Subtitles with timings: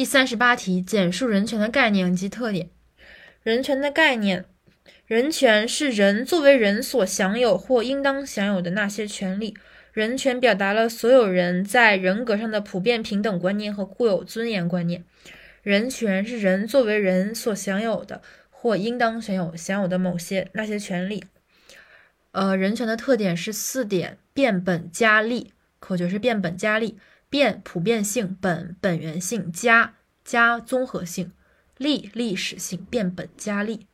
[0.00, 2.70] 第三十八题，简述人权的概念及特点。
[3.42, 4.46] 人权的概念，
[5.04, 9.54] 人权是人作为人所享有或应当享有的那些权利。
[9.92, 15.04] 人权表达了所有人在人格上的普遍平等观念和固有尊严观念。
[15.62, 21.24] 人权是人作为人所享有的或应当享有享有的某些那些权利。
[22.32, 26.96] 呃，人权的特点是四点：变本加厉，口诀是变本加厉。
[27.28, 31.30] 变普遍性，本本源性，加加综合性，
[31.76, 33.86] 历历史性，变本加厉。